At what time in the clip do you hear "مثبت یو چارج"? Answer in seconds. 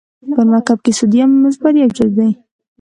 1.45-2.11